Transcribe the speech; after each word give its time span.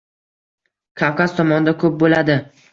Kavkaz 1.03 1.37
tomonda 1.41 1.77
ko‘p 1.85 2.03
bo‘ladi. 2.03 2.43